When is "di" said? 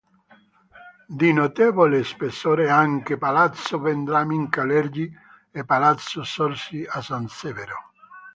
1.15-1.31